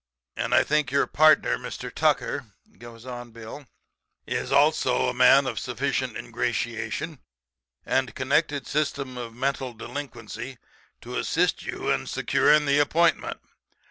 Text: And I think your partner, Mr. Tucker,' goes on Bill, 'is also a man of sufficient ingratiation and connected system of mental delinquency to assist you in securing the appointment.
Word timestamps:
And 0.35 0.55
I 0.55 0.63
think 0.63 0.89
your 0.91 1.05
partner, 1.05 1.59
Mr. 1.59 1.93
Tucker,' 1.93 2.47
goes 2.79 3.05
on 3.05 3.29
Bill, 3.29 3.67
'is 4.25 4.51
also 4.51 5.09
a 5.09 5.13
man 5.13 5.45
of 5.45 5.59
sufficient 5.59 6.17
ingratiation 6.17 7.19
and 7.85 8.15
connected 8.15 8.65
system 8.65 9.15
of 9.15 9.35
mental 9.35 9.73
delinquency 9.73 10.57
to 11.01 11.17
assist 11.17 11.61
you 11.63 11.91
in 11.91 12.07
securing 12.07 12.65
the 12.65 12.79
appointment. 12.79 13.41